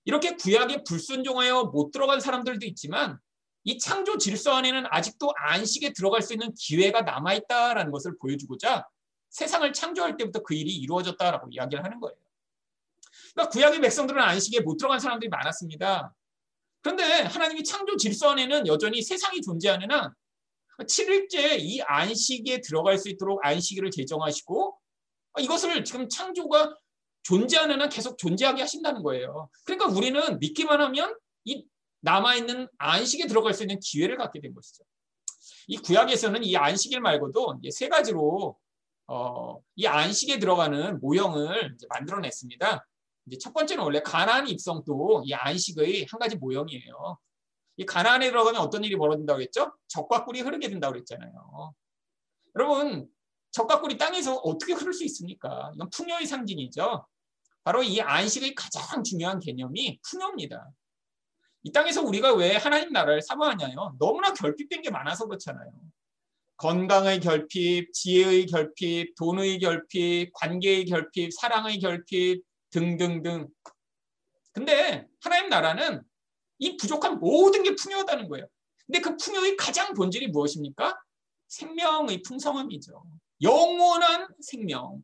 이렇게 0.05 0.37
구약에 0.37 0.85
불순종하여 0.85 1.65
못 1.65 1.91
들어간 1.91 2.21
사람들도 2.21 2.67
있지만 2.67 3.19
이 3.65 3.79
창조 3.79 4.17
질서 4.19 4.53
안에는 4.55 4.85
아직도 4.91 5.33
안식에 5.37 5.93
들어갈 5.93 6.23
수 6.23 6.33
있는 6.33 6.53
기회가 6.55 7.03
남아있다라는 7.03 7.91
것을 7.91 8.17
보여주고자 8.19 8.87
세상을 9.31 9.71
창조할 9.73 10.17
때부터 10.17 10.43
그 10.43 10.55
일이 10.55 10.75
이루어졌다라고 10.77 11.49
이야기를 11.51 11.85
하는 11.85 12.01
거예요. 12.01 12.17
그러니까 13.35 13.51
구약의 13.51 13.81
백성들은 13.81 14.21
안식에 14.21 14.61
못 14.61 14.77
들어간 14.77 14.99
사람들이 14.99 15.29
많았습니다. 15.29 16.15
그런데 16.81 17.03
하나님이 17.05 17.65
창조 17.65 17.97
질서 17.97 18.31
안에는 18.31 18.67
여전히 18.67 19.03
세상이 19.03 19.43
존재하느나 19.43 20.15
7일째 20.79 21.59
이 21.61 21.81
안식에 21.83 22.61
들어갈 22.61 22.99
수 22.99 23.09
있도록 23.09 23.41
안식일을 23.43 23.91
제정하시고 23.91 24.79
이것을 25.41 25.85
지금 25.85 26.09
창조가 26.09 26.77
존재하는 27.23 27.81
한 27.81 27.89
계속 27.89 28.17
존재하게 28.17 28.63
하신다는 28.63 29.03
거예요. 29.03 29.51
그러니까 29.65 29.89
우리는 29.89 30.39
믿기만 30.39 30.81
하면 30.81 31.17
이 31.45 31.65
남아있는 32.01 32.69
안식에 32.79 33.27
들어갈 33.27 33.55
수 33.55 33.65
있는 33.65 33.79
기회를 33.81 34.17
갖게 34.17 34.41
된 34.41 34.55
것이죠. 34.55 34.85
이 35.67 35.77
구약에서는 35.77 36.45
이 36.45 36.57
안식일 36.57 37.01
말고도 37.01 37.61
세 37.71 37.89
가지로 37.89 38.57
어, 39.07 39.59
이 39.77 39.87
안식에 39.87 40.39
들어가는 40.39 41.01
모형을 41.01 41.77
만들어냈습니다. 41.89 42.87
이제 43.27 43.39
첫 43.39 43.53
번째는 43.53 43.83
원래 43.83 44.01
가나안 44.01 44.49
입성도 44.49 45.23
이 45.25 45.33
안식의 45.35 46.07
한 46.11 46.19
가지 46.19 46.37
모형이에요. 46.37 47.19
이 47.79 47.87
가나안에 47.87 48.29
들어가면 48.31 48.61
어떤 48.61 48.83
일이 48.83 48.97
벌어진다고 48.97 49.41
했죠? 49.41 49.73
적과 49.87 50.25
꿀이 50.25 50.41
흐르게 50.41 50.69
된다고 50.69 50.95
그랬잖아요. 50.95 51.75
여러분, 52.57 53.09
적과 53.53 53.81
꿀이 53.81 53.97
땅에서 53.97 54.35
어떻게 54.35 54.73
흐를 54.73 54.93
수 54.93 55.05
있습니까? 55.05 55.71
이건 55.75 55.89
풍요의 55.91 56.27
상징이죠. 56.27 57.07
바로 57.63 57.85
이 57.85 58.01
안식의 58.01 58.57
가장 58.57 59.05
중요한 59.05 59.39
개념이 59.39 60.01
풍요입니다. 60.03 60.69
이 61.63 61.71
땅에서 61.71 62.03
우리가 62.03 62.35
왜 62.35 62.57
하나님 62.57 62.93
나라를 62.93 63.23
사모하냐요? 63.23 63.95
너무나 64.01 64.33
결핍된 64.33 64.83
게 64.83 64.91
많아서 64.91 65.27
그렇잖아요. 65.27 65.71
건강의 66.57 67.21
결핍, 67.21 67.93
지혜의 67.93 68.47
결핍, 68.47 69.15
돈의 69.15 69.61
결핍, 69.61 70.33
관계의 70.33 70.87
결핍, 70.87 71.33
사랑의 71.33 71.79
결핍 71.79 72.43
등등등. 72.71 73.47
근데 74.53 75.07
하나님 75.21 75.49
나라는 75.49 76.03
이 76.59 76.77
부족한 76.77 77.19
모든 77.19 77.63
게 77.63 77.75
풍요하다는 77.75 78.29
거예요. 78.29 78.47
근데 78.87 79.01
그 79.01 79.17
풍요의 79.17 79.57
가장 79.57 79.95
본질이 79.95 80.29
무엇입니까? 80.29 80.99
생명의 81.49 82.23
풍성함이죠. 82.23 83.03
영원한 83.43 84.29
생명. 84.41 85.03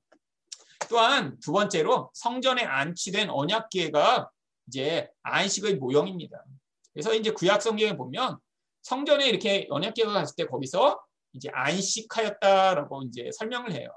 또한 0.89 1.39
두 1.41 1.53
번째로 1.53 2.11
성전에 2.15 2.65
안치된 2.65 3.31
언약궤가 3.31 4.31
이제 4.69 5.09
안식의 5.23 5.77
모형입니다. 5.77 6.45
그래서 6.93 7.15
이제 7.15 7.31
구약 7.31 7.63
성경에 7.63 7.97
보면 7.97 8.39
성전에 8.83 9.29
이렇게 9.29 9.67
언약궤가 9.71 10.13
갔을 10.13 10.37
때 10.37 10.47
거기서 10.47 11.01
이제 11.33 11.49
안식하였다라고 11.53 13.03
이제 13.05 13.31
설명을 13.33 13.73
해요. 13.73 13.89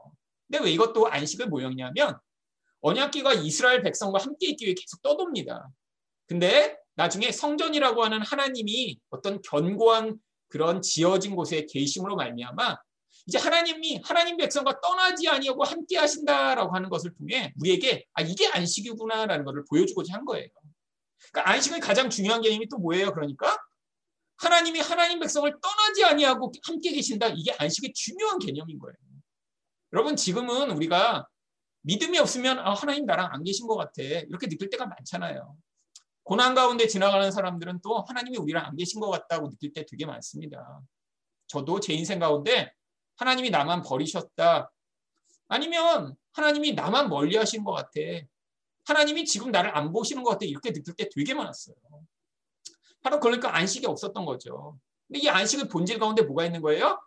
근데 0.47 0.63
왜 0.63 0.71
이것도 0.71 1.07
안식의 1.07 1.47
모형이냐면 1.47 2.17
언약궤가 2.81 3.33
이스라엘 3.35 3.81
백성과 3.81 4.19
함께 4.19 4.49
있기 4.49 4.65
위해 4.65 4.75
계속 4.75 5.01
떠돕니다. 5.01 5.69
근데 6.27 6.77
나중에 6.97 7.31
성전이라고 7.31 8.03
하는 8.03 8.21
하나님이 8.21 8.99
어떤 9.11 9.41
견고한 9.41 10.17
그런 10.49 10.81
지어진 10.81 11.35
곳에 11.35 11.65
계심으로 11.69 12.15
말미암아 12.15 12.75
이제 13.27 13.37
하나님이 13.37 14.01
하나님 14.03 14.37
백성과 14.37 14.81
떠나지 14.81 15.27
아니하고 15.27 15.63
함께 15.63 15.97
하신다라고 15.97 16.73
하는 16.75 16.89
것을 16.89 17.13
통해 17.13 17.53
우리에게 17.59 18.05
아 18.13 18.21
이게 18.21 18.47
안식이구나라는 18.47 19.45
것을 19.45 19.63
보여주고자 19.69 20.15
한 20.15 20.25
거예요. 20.25 20.47
그러니까 21.31 21.51
안식의 21.51 21.79
가장 21.81 22.09
중요한 22.09 22.41
개념이 22.41 22.67
또 22.67 22.77
뭐예요? 22.77 23.11
그러니까 23.11 23.57
하나님이 24.37 24.79
하나님 24.79 25.19
백성을 25.19 25.51
떠나지 25.61 26.03
아니하고 26.03 26.51
함께 26.63 26.91
계신다. 26.91 27.27
이게 27.27 27.51
안식의 27.51 27.93
중요한 27.93 28.39
개념인 28.39 28.79
거예요. 28.79 28.95
여러분 29.93 30.15
지금은 30.15 30.71
우리가 30.71 31.27
믿음이 31.81 32.17
없으면 32.17 32.59
아, 32.59 32.73
하나님 32.73 33.05
나랑 33.05 33.29
안 33.31 33.43
계신 33.43 33.67
것 33.67 33.75
같아. 33.75 34.01
이렇게 34.01 34.47
느낄 34.47 34.69
때가 34.69 34.87
많잖아요. 34.87 35.55
고난 36.27 36.53
가운데 36.55 36.87
지나가는 36.87 37.31
사람들은 37.31 37.79
또 37.81 38.03
하나님이 38.05 38.37
우리랑 38.37 38.65
안 38.65 38.75
계신 38.75 38.99
것 38.99 39.09
같다고 39.09 39.49
느낄 39.49 39.71
때 39.71 39.85
되게 39.85 40.05
많습니다. 40.05 40.81
저도 41.47 41.79
제 41.79 41.93
인생 41.93 42.19
가운데 42.19 42.69
하나님이 43.15 43.49
나만 43.49 43.81
버리셨다. 43.81 44.69
아니면 45.47 46.17
하나님이 46.33 46.73
나만 46.73 47.07
멀리 47.07 47.37
하신 47.37 47.63
것 47.63 47.71
같아. 47.71 47.91
하나님이 48.83 49.23
지금 49.23 49.51
나를 49.51 49.73
안 49.73 49.93
보시는 49.93 50.21
것 50.21 50.31
같아. 50.31 50.45
이렇게 50.45 50.73
느낄 50.73 50.95
때 50.95 51.07
되게 51.07 51.33
많았어요. 51.33 51.75
바로 53.01 53.21
그러니까 53.21 53.55
안식이 53.55 53.85
없었던 53.85 54.25
거죠. 54.25 54.77
근데 55.07 55.19
이 55.19 55.29
안식의 55.29 55.69
본질 55.69 55.97
가운데 55.97 56.23
뭐가 56.23 56.43
있는 56.43 56.61
거예요? 56.61 57.01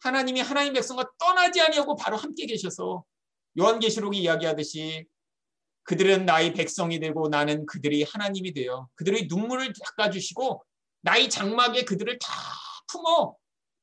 하나님이 0.00 0.42
하나님 0.42 0.74
백성과 0.74 1.10
떠나지 1.18 1.60
아니하고 1.60 1.96
바로 1.96 2.16
함께 2.16 2.46
계셔서 2.46 3.02
요한계시록이 3.58 4.16
이야기하듯이 4.20 5.08
그들은 5.84 6.24
나의 6.26 6.52
백성이 6.54 7.00
되고 7.00 7.28
나는 7.28 7.66
그들이 7.66 8.04
하나님이 8.04 8.52
되어 8.52 8.88
그들의 8.94 9.26
눈물을 9.28 9.72
닦아주시고 9.96 10.62
나의 11.02 11.28
장막에 11.30 11.84
그들을 11.84 12.18
다 12.18 12.32
품어 12.88 13.34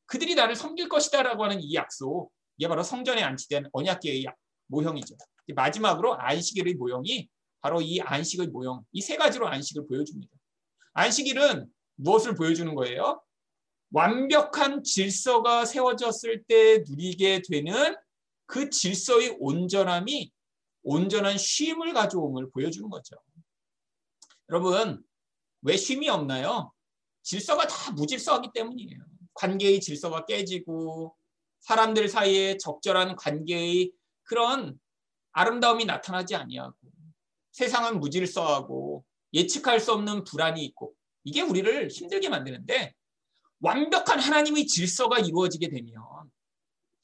그들이 0.05 0.35
나를 0.35 0.55
섬길 0.55 0.87
것이다라고 0.89 1.43
하는 1.43 1.59
이 1.59 1.73
약속 1.73 2.31
이게 2.57 2.67
바로 2.67 2.83
성전에 2.83 3.21
안치된 3.23 3.67
언약계의 3.71 4.25
모형이죠. 4.67 5.15
마지막으로 5.55 6.15
안식일의 6.19 6.75
모형이 6.75 7.27
바로 7.61 7.81
이 7.81 7.99
안식의 7.99 8.47
모형 8.47 8.83
이 8.91 9.01
세 9.01 9.17
가지로 9.17 9.47
안식을 9.47 9.87
보여줍니다. 9.87 10.31
안식일은 10.93 11.67
무엇을 11.95 12.35
보여주는 12.35 12.73
거예요? 12.75 13.21
완벽한 13.91 14.83
질서가 14.83 15.65
세워졌을 15.65 16.43
때 16.43 16.83
누리게 16.87 17.41
되는 17.49 17.95
그 18.45 18.69
질서의 18.69 19.37
온전함이 19.39 20.31
온전한 20.87 21.37
쉼을 21.37 21.93
가져옴을 21.93 22.49
보여주는 22.49 22.89
거죠. 22.89 23.17
여러분, 24.49 25.03
왜 25.61 25.75
쉼이 25.75 26.07
없나요? 26.07 26.71
질서가 27.23 27.67
다 27.67 27.91
무질서하기 27.91 28.51
때문이에요. 28.53 28.97
관계의 29.33 29.81
질서가 29.81 30.25
깨지고 30.25 31.13
사람들 31.59 32.07
사이에 32.07 32.57
적절한 32.57 33.17
관계의 33.17 33.91
그런 34.23 34.79
아름다움이 35.33 35.83
나타나지 35.83 36.35
아니하고 36.35 36.77
세상은 37.51 37.99
무질서하고 37.99 39.03
예측할 39.33 39.81
수 39.81 39.91
없는 39.91 40.23
불안이 40.23 40.63
있고 40.63 40.93
이게 41.25 41.41
우리를 41.41 41.89
힘들게 41.89 42.29
만드는데 42.29 42.93
완벽한 43.59 44.19
하나님의 44.19 44.67
질서가 44.67 45.19
이루어지게 45.19 45.67
되면 45.67 46.01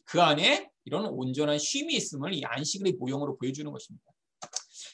그 0.06 0.22
안에 0.22 0.72
이런 0.86 1.06
온전한 1.06 1.58
쉼이 1.58 1.96
있음을 1.96 2.34
이 2.34 2.44
안식일의 2.46 2.94
모형으로 2.94 3.38
보여주는 3.38 3.70
것입니다. 3.72 4.06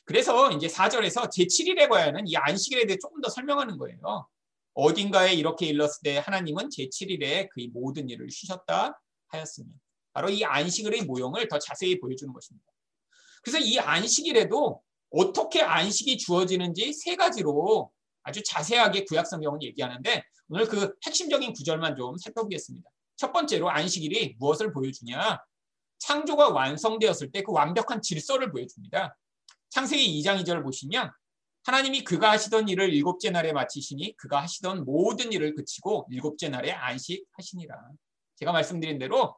그래서 0.05 0.51
이제 0.51 0.67
4절에서 0.67 1.29
제7일에 1.29 1.89
관한 1.89 2.27
이 2.27 2.35
안식일에 2.35 2.85
대해 2.85 2.97
조금 2.99 3.21
더 3.21 3.29
설명하는 3.29 3.77
거예요. 3.77 4.27
어딘가에 4.73 5.33
이렇게 5.33 5.65
일렀을 5.67 6.01
때 6.03 6.17
하나님은 6.17 6.69
제7일에 6.69 7.49
그의 7.49 7.67
모든 7.67 8.09
일을 8.09 8.29
쉬셨다 8.29 8.99
하였으며 9.27 9.67
바로 10.13 10.29
이 10.29 10.43
안식일의 10.43 11.03
모형을 11.03 11.47
더 11.47 11.59
자세히 11.59 11.99
보여주는 11.99 12.31
것입니다. 12.33 12.65
그래서 13.43 13.59
이 13.59 13.77
안식일에도 13.77 14.81
어떻게 15.11 15.61
안식이 15.61 16.17
주어지는지 16.17 16.93
세 16.93 17.15
가지로 17.15 17.91
아주 18.23 18.43
자세하게 18.43 19.05
구약 19.05 19.27
성경은 19.27 19.63
얘기하는데 19.63 20.23
오늘 20.49 20.67
그 20.67 20.95
핵심적인 21.05 21.53
구절만 21.53 21.95
좀 21.95 22.17
살펴보겠습니다. 22.17 22.89
첫 23.15 23.31
번째로 23.31 23.69
안식일이 23.69 24.35
무엇을 24.39 24.71
보여주냐? 24.71 25.39
창조가 25.99 26.49
완성되었을 26.49 27.31
때 27.31 27.41
그 27.43 27.51
완벽한 27.51 28.01
질서를 28.01 28.51
보여줍니다. 28.51 29.17
창세기 29.69 30.21
2장 30.21 30.41
2절을 30.43 30.63
보시면 30.63 31.11
하나님이 31.65 32.03
그가 32.03 32.31
하시던 32.31 32.67
일을 32.69 32.93
일곱째 32.93 33.29
날에 33.29 33.53
마치시니 33.53 34.15
그가 34.17 34.41
하시던 34.41 34.85
모든 34.85 35.31
일을 35.31 35.55
그치고 35.55 36.07
일곱째 36.09 36.49
날에 36.49 36.71
안식하시니라. 36.71 37.75
제가 38.37 38.51
말씀드린 38.51 38.97
대로 38.97 39.37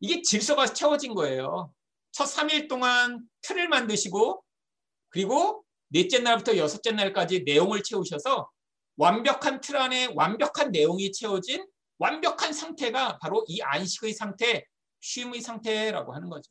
이게 0.00 0.22
질서가 0.22 0.66
채워진 0.66 1.14
거예요. 1.14 1.72
첫 2.12 2.24
3일 2.26 2.68
동안 2.68 3.26
틀을 3.42 3.68
만드시고 3.68 4.42
그리고 5.08 5.64
넷째 5.88 6.18
날부터 6.18 6.56
여섯째 6.56 6.92
날까지 6.92 7.42
내용을 7.44 7.82
채우셔서 7.82 8.50
완벽한 8.96 9.60
틀 9.60 9.76
안에 9.76 10.12
완벽한 10.14 10.70
내용이 10.70 11.10
채워진 11.12 11.66
완벽한 11.98 12.52
상태가 12.52 13.18
바로 13.18 13.44
이 13.48 13.60
안식의 13.62 14.12
상태, 14.12 14.64
쉼의 15.04 15.42
상태라고 15.42 16.14
하는 16.14 16.30
거죠. 16.30 16.50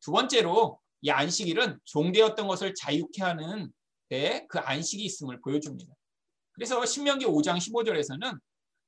두 0.00 0.12
번째로 0.12 0.80
이 1.00 1.10
안식일은 1.10 1.80
종되었던 1.84 2.46
것을 2.46 2.74
자유케 2.74 3.22
하는 3.22 3.72
그 4.08 4.58
안식이 4.58 5.04
있음을 5.04 5.40
보여줍니다. 5.40 5.92
그래서 6.52 6.84
신명기 6.86 7.26
5장 7.26 7.56
15절에서는 7.56 8.38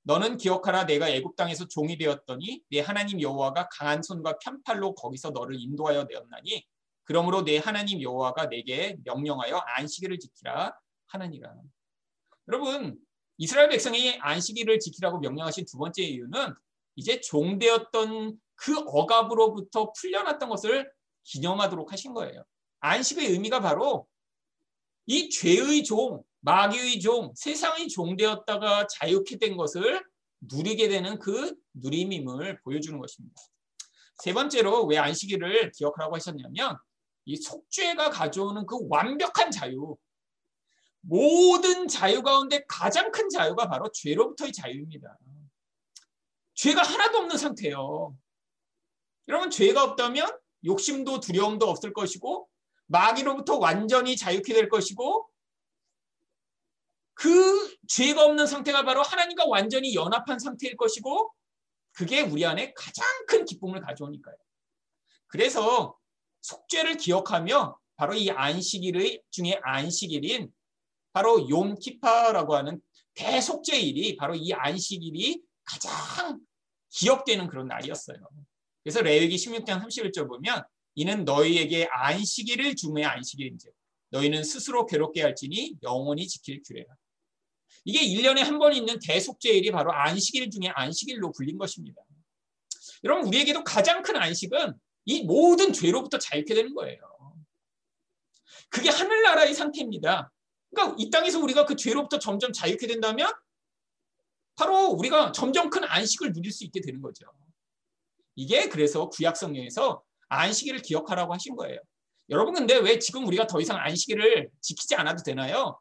너는 0.05 0.37
기억하라 0.37 0.87
내가 0.87 1.09
애굽 1.09 1.37
땅에서 1.37 1.67
종이 1.67 1.99
되었더니 1.99 2.62
내 2.71 2.81
하나님 2.81 3.21
여호와가 3.21 3.69
강한 3.69 4.03
손과 4.03 4.38
편팔로 4.38 4.95
거기서 4.95 5.31
너를 5.31 5.61
인도하여 5.61 6.05
내었나니 6.05 6.64
그러므로 7.05 7.43
내 7.45 7.59
하나님 7.59 8.01
여호와가 8.01 8.49
내게 8.49 8.97
명령하여 9.05 9.57
안식일을 9.57 10.19
지키라 10.19 10.73
하느니라. 11.07 11.53
여러분 12.47 12.97
이스라엘 13.38 13.69
백성이 13.69 14.19
안식일을 14.21 14.79
지키라고 14.79 15.19
명령하신 15.19 15.67
두 15.67 15.79
번째 15.79 16.03
이유는 16.05 16.55
이제 16.97 17.21
종되었던 17.21 18.38
그 18.59 18.77
억압으로부터 18.79 19.92
풀려났던 19.92 20.49
것을 20.49 20.90
기념하도록 21.25 21.92
하신 21.92 22.12
거예요. 22.12 22.44
안식의 22.81 23.27
의미가 23.27 23.61
바로 23.61 24.07
이 25.07 25.31
죄의 25.31 25.85
종, 25.85 26.23
마귀의 26.40 27.01
종, 27.01 27.33
세상의 27.35 27.88
종되었다가 27.88 28.87
자유케 28.88 29.38
된 29.38 29.57
것을 29.57 30.05
누리게 30.40 30.88
되는 30.88 31.18
그 31.18 31.55
누림임을 31.75 32.61
보여주는 32.62 32.99
것입니다. 32.99 33.40
세 34.16 34.33
번째로 34.33 34.85
왜 34.87 34.99
안식일을 34.99 35.73
기억하라고 35.73 36.16
하셨냐면 36.16 36.77
이 37.25 37.37
속죄가 37.37 38.11
가져오는 38.11 38.66
그 38.66 38.77
완벽한 38.88 39.51
자유. 39.51 39.97
모든 41.01 41.87
자유 41.87 42.23
가운데 42.23 42.64
가장 42.68 43.12
큰 43.12 43.29
자유가 43.29 43.68
바로 43.68 43.88
죄로부터의 43.92 44.53
자유입니다. 44.53 45.16
죄가 46.55 46.83
하나도 46.83 47.18
없는 47.18 47.37
상태예요. 47.37 48.16
여러분 49.29 49.51
죄가 49.51 49.85
없다면 49.85 50.27
욕심도 50.64 51.21
두려움도 51.21 51.69
없을 51.69 51.93
것이고 51.93 52.49
마귀로부터 52.87 53.59
완전히 53.59 54.17
자유케 54.17 54.55
될 54.55 54.69
것이고 54.69 55.29
그 57.14 57.77
죄가 57.88 58.25
없는 58.25 58.47
상태가 58.47 58.85
바로 58.85 59.03
하나님과 59.03 59.47
완전히 59.47 59.95
연합한 59.95 60.38
상태일 60.38 60.77
것이고 60.77 61.33
그게 61.93 62.21
우리 62.21 62.47
안에 62.47 62.73
가장 62.75 63.05
큰 63.27 63.45
기쁨을 63.45 63.81
가져오니까요. 63.81 64.37
그래서 65.27 65.99
속죄를 66.43 66.97
기억하며 66.97 67.79
바로 67.97 68.14
이 68.14 68.31
안식일의 68.31 69.23
중에 69.31 69.59
안식일인 69.62 70.53
바로 71.12 71.49
욤키파라고 71.49 72.55
하는 72.55 72.81
대속죄일이 73.14 74.17
바로 74.17 74.35
이 74.37 74.53
안식일이 74.53 75.43
가장 75.64 76.41
기억되는 76.91 77.49
그런 77.49 77.67
날이었어요. 77.67 78.17
그래서 78.88 79.03
레위기 79.03 79.37
16장 79.37 79.83
31절 79.83 80.27
보면 80.27 80.64
이는 80.94 81.27
너희에게 81.27 81.88
안식일을 81.92 82.74
중의 82.74 83.05
안식일인지 83.05 83.68
너희는 84.09 84.42
스스로 84.42 84.87
괴롭게 84.87 85.20
할지니 85.20 85.77
영원히 85.83 86.27
지킬 86.27 86.62
규례라. 86.62 86.87
이게 87.85 88.01
1년에 88.01 88.38
한 88.38 88.59
번 88.59 88.72
있는 88.72 88.98
대속죄일이 88.98 89.72
바로 89.72 89.92
안식일 89.92 90.48
중에 90.48 90.70
안식일로 90.74 91.33
불린 91.33 91.59
것입니다. 91.59 92.01
여러분 93.05 93.27
우리에게도 93.29 93.62
가장 93.62 94.03
큰 94.03 94.16
안식은 94.16 94.72
이 95.05 95.22
모든 95.22 95.74
죄로부터 95.74 96.16
자유케 96.16 96.55
되는 96.55 96.74
거예요. 96.74 96.98
그게 98.70 98.88
하늘나라의 98.88 99.53
상태입니다. 99.53 100.33
그러니까 100.70 100.96
이 100.98 101.11
땅에서 101.11 101.38
우리가 101.40 101.66
그 101.66 101.77
죄로부터 101.77 102.18
점점 102.18 102.55
자유케 102.55 102.87
된다면 102.87 103.31
바로 104.57 104.87
우리가 104.87 105.33
점점 105.33 105.68
큰 105.68 105.85
안식을 105.85 106.33
누릴 106.33 106.51
수 106.51 106.64
있게 106.64 106.81
되는 106.81 107.03
거죠. 107.03 107.27
이게 108.38 108.68
그래서 108.68 109.09
구약 109.09 109.37
성경에서 109.37 110.01
안식일을 110.29 110.83
기억하라고 110.83 111.35
하신 111.35 111.57
거예요. 111.57 111.81
여러분 112.31 112.55
근데 112.55 112.77
왜 112.77 113.01
지금 113.01 113.27
우리가 113.27 113.48
더 113.48 113.61
이상 113.61 113.77
안식일을 113.77 114.48
지키지 114.61 114.94
않아도 114.94 115.24
되나요? 115.24 115.81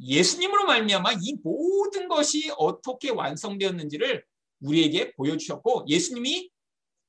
예수님으로 0.00 0.66
말미암아 0.66 1.14
이 1.22 1.36
모든 1.42 2.06
것이 2.06 2.52
어떻게 2.56 3.10
완성되었는지를 3.10 4.24
우리에게 4.60 5.12
보여주셨고 5.14 5.86
예수님이 5.88 6.50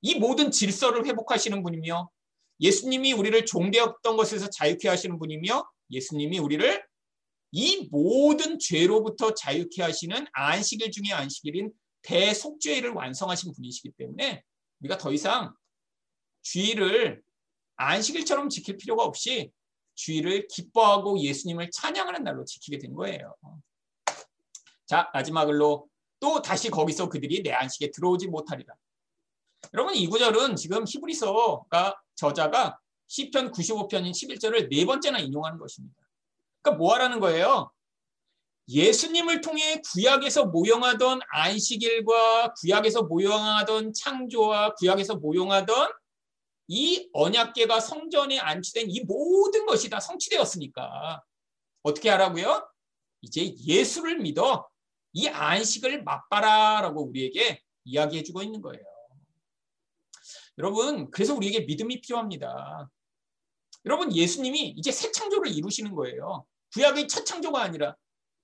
이 0.01 0.15
모든 0.15 0.49
질서를 0.49 1.05
회복하시는 1.05 1.61
분이며 1.61 2.09
예수님이 2.59 3.13
우리를 3.13 3.45
종되었던 3.45 4.17
것에서 4.17 4.49
자유케 4.49 4.89
하시는 4.89 5.19
분이며 5.19 5.69
예수님이 5.91 6.39
우리를 6.39 6.83
이 7.51 7.87
모든 7.91 8.57
죄로부터 8.57 9.35
자유케 9.35 9.83
하시는 9.83 10.25
안식일 10.33 10.89
중의 10.89 11.13
안식일인 11.13 11.71
대속죄를 12.01 12.89
완성하신 12.91 13.53
분이시기 13.53 13.91
때문에 13.91 14.43
우리가 14.79 14.97
더 14.97 15.11
이상 15.11 15.53
주의를 16.41 17.23
안식일처럼 17.75 18.49
지킬 18.49 18.77
필요가 18.77 19.03
없이 19.03 19.51
주의를 19.95 20.47
기뻐하고 20.47 21.19
예수님을 21.19 21.71
찬양하는 21.71 22.23
날로 22.23 22.45
지키게 22.45 22.77
된 22.77 22.93
거예요. 22.93 23.35
자, 24.85 25.09
마지막으로 25.13 25.87
또 26.19 26.41
다시 26.41 26.69
거기서 26.69 27.09
그들이 27.09 27.43
내 27.43 27.51
안식에 27.51 27.91
들어오지 27.91 28.27
못하리라. 28.27 28.73
여러분 29.73 29.95
이 29.95 30.07
구절은 30.07 30.55
지금 30.55 30.85
히브리서가 30.87 32.01
저자가 32.15 32.79
시편 33.07 33.51
95편인 33.51 34.11
11절을 34.11 34.69
네 34.69 34.85
번째나 34.85 35.19
인용하는 35.19 35.57
것입니다. 35.59 35.95
그러니까 36.61 36.77
뭐 36.77 36.93
하라는 36.93 37.19
거예요? 37.19 37.71
예수님을 38.69 39.41
통해 39.41 39.82
구약에서 39.82 40.45
모형하던 40.47 41.21
안식일과 41.30 42.53
구약에서 42.53 43.03
모형하던 43.03 43.93
창조와 43.93 44.73
구약에서 44.75 45.15
모형하던 45.15 45.89
이 46.67 47.10
언약계가 47.13 47.80
성전에 47.80 48.39
안치된 48.39 48.88
이 48.89 49.01
모든 49.01 49.65
것이 49.65 49.89
다 49.89 50.01
성취되었으니까 50.01 51.23
어떻게 51.84 52.10
하라고요? 52.10 52.69
이제 53.21 53.56
예수를 53.65 54.19
믿어 54.19 54.67
이 55.13 55.27
안식을 55.27 56.03
맛봐라라고 56.03 57.08
우리에게 57.08 57.62
이야기해주고 57.86 58.43
있는 58.43 58.62
거예요. 58.62 58.84
여러분 60.58 61.10
그래서 61.10 61.34
우리에게 61.34 61.62
믿음이 61.62 62.01
필요합니다. 62.01 62.89
여러분 63.86 64.13
예수님이 64.13 64.73
이제 64.77 64.91
새 64.91 65.10
창조를 65.12 65.49
이루시는 65.51 65.95
거예요. 65.95 66.45
구약의 66.73 67.08
첫 67.08 67.25
창조가 67.25 67.62
아니라 67.62 67.95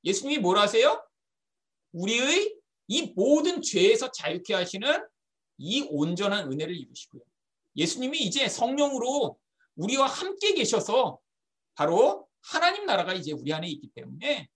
예수님이 0.03 0.39
뭘 0.39 0.57
하세요? 0.57 1.03
우리의 1.93 2.55
이 2.87 3.13
모든 3.15 3.61
죄에서 3.61 4.11
자유케 4.11 4.53
하시는 4.53 5.05
이 5.57 5.87
온전한 5.89 6.51
은혜를 6.51 6.75
이루시고요. 6.75 7.21
예수님이 7.75 8.19
이제 8.19 8.47
성령으로 8.49 9.37
우리와 9.75 10.07
함께 10.07 10.53
계셔서 10.53 11.19
바로 11.75 12.27
하나님 12.41 12.85
나라가 12.85 13.13
이제 13.13 13.31
우리 13.31 13.53
안에 13.53 13.67
있기 13.67 13.89
때문에 13.95 14.47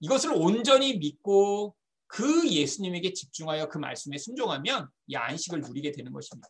이것을 0.00 0.32
온전히 0.32 0.96
믿고 0.96 1.74
그 2.06 2.48
예수님에게 2.48 3.12
집중하여 3.12 3.68
그 3.68 3.78
말씀에 3.78 4.18
순종하면 4.18 4.88
이 5.06 5.16
안식을 5.16 5.60
누리게 5.60 5.92
되는 5.92 6.12
것입니다. 6.12 6.48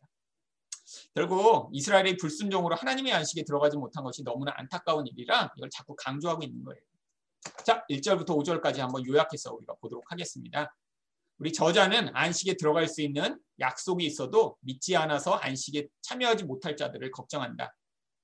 결국 1.14 1.70
이스라엘의 1.72 2.16
불순종으로 2.16 2.76
하나님의 2.76 3.12
안식에 3.12 3.44
들어가지 3.44 3.76
못한 3.76 4.04
것이 4.04 4.22
너무나 4.22 4.52
안타까운 4.56 5.06
일이라 5.06 5.52
이걸 5.56 5.70
자꾸 5.70 5.94
강조하고 5.96 6.42
있는 6.42 6.64
거예요. 6.64 6.82
자, 7.64 7.84
1절부터 7.90 8.28
5절까지 8.28 8.78
한번 8.78 9.06
요약해서 9.06 9.54
우리가 9.54 9.74
보도록 9.80 10.04
하겠습니다. 10.10 10.74
우리 11.38 11.52
저자는 11.52 12.10
안식에 12.14 12.56
들어갈 12.56 12.86
수 12.86 13.00
있는 13.00 13.38
약속이 13.58 14.04
있어도 14.04 14.56
믿지 14.60 14.96
않아서 14.96 15.34
안식에 15.34 15.88
참여하지 16.02 16.44
못할 16.44 16.76
자들을 16.76 17.10
걱정한다. 17.10 17.74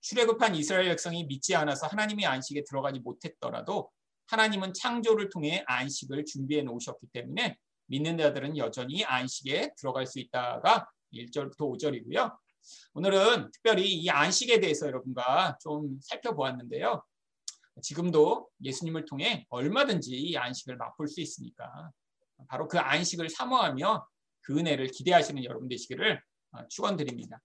출애굽한 0.02 0.55
이스라엘 0.55 0.88
백성이 0.88 1.24
믿지 1.24 1.55
않아서 1.55 1.87
하나님의 1.87 2.26
안식에 2.26 2.64
들어가지 2.64 3.00
못했더라도 3.00 3.90
하나님은 4.26 4.72
창조를 4.74 5.31
통해 5.31 5.64
안식을 5.66 6.24
준비해 6.26 6.62
놓으셨기 6.62 7.07
때문에 7.12 7.57
믿는 7.87 8.18
자들은 8.18 8.57
여전히 8.59 9.05
안식에 9.05 9.72
들어갈 9.76 10.07
수 10.07 10.18
있다가 10.18 10.87
1절부터 11.14 11.59
5절이고요. 11.59 12.37
오늘은 12.94 13.50
특별히 13.52 13.94
이 13.94 14.11
안식에 14.11 14.61
대해서 14.61 14.87
여러분과 14.87 15.57
좀 15.61 15.98
살펴보았는데요. 16.02 17.02
지금도 17.82 18.48
예수님을 18.62 19.04
통해 19.04 19.44
얼마든지 19.48 20.14
이 20.14 20.36
안식을 20.36 20.76
맛볼 20.76 21.08
수 21.08 21.20
있으니까 21.20 21.90
바로 22.48 22.68
그 22.68 22.78
안식을 22.78 23.28
사모하며 23.28 24.06
그 24.42 24.58
은혜를 24.58 24.88
기대하시는 24.88 25.44
여러분 25.44 25.68
되시기를 25.68 26.20
축원드립니다. 26.68 27.40